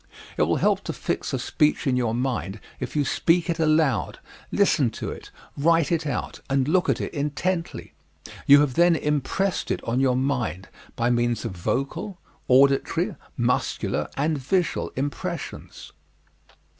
It 0.35 0.41
will 0.41 0.55
help 0.55 0.83
to 0.85 0.93
fix 0.93 1.31
a 1.31 1.37
speech 1.37 1.85
in 1.85 1.95
your 1.95 2.15
mind 2.15 2.59
if 2.79 2.95
you 2.95 3.05
speak 3.05 3.51
it 3.51 3.59
aloud, 3.59 4.17
listen 4.51 4.89
to 4.89 5.11
it, 5.11 5.29
write 5.55 5.91
it 5.91 6.07
out, 6.07 6.39
and 6.49 6.67
look 6.67 6.89
at 6.89 6.99
it 6.99 7.13
intently. 7.13 7.93
You 8.47 8.61
have 8.61 8.73
then 8.73 8.95
impressed 8.95 9.69
it 9.69 9.83
on 9.83 9.99
your 9.99 10.15
mind 10.17 10.69
by 10.95 11.11
means 11.11 11.45
of 11.45 11.51
vocal, 11.51 12.17
auditory, 12.47 13.15
muscular 13.37 14.09
and 14.17 14.39
visual 14.39 14.91
impressions. 14.95 15.93